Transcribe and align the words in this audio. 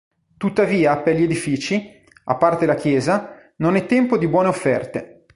Tuttavia 0.35 0.97
per 1.03 1.15
gli 1.15 1.21
edifici, 1.21 2.03
a 2.23 2.35
parte 2.35 2.65
la 2.65 2.73
chiesa, 2.73 3.35
non 3.57 3.75
è 3.75 3.85
tempo 3.85 4.17
di 4.17 4.27
buone 4.27 4.47
offerte. 4.47 5.25